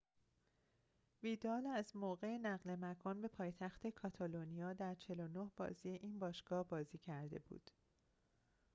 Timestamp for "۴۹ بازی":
4.95-5.89